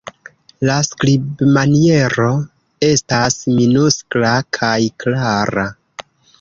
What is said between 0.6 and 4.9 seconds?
La skribmaniero estas minuskla kaj